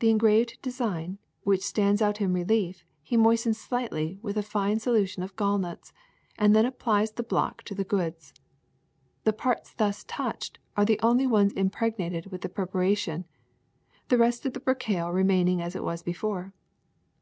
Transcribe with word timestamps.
The 0.00 0.10
en 0.10 0.18
graved 0.18 0.60
design, 0.60 1.16
which 1.44 1.62
stands 1.62 2.02
out 2.02 2.20
in 2.20 2.34
relief, 2.34 2.84
he 3.00 3.16
moistens 3.16 3.56
slightly 3.56 4.18
with 4.20 4.36
a 4.36 4.42
fine 4.42 4.78
solution 4.78 5.22
of 5.22 5.36
gallnuts, 5.36 5.90
and 6.36 6.54
then 6.54 6.66
applies 6.66 7.12
the 7.12 7.22
block 7.22 7.62
to 7.62 7.74
the 7.74 7.82
goods. 7.82 8.34
The 9.22 9.32
parts 9.32 9.72
thus 9.72 10.04
touched 10.06 10.58
are 10.76 10.84
the 10.84 11.00
only 11.02 11.26
ones 11.26 11.54
impregnated 11.54 12.26
with 12.26 12.42
this 12.42 12.52
preparation, 12.52 13.24
the 14.08 14.18
rest 14.18 14.44
of 14.44 14.52
the 14.52 14.60
percale 14.60 15.10
remaining 15.12 15.62
as 15.62 15.74
it 15.74 15.82
was 15.82 16.02
before. 16.02 16.52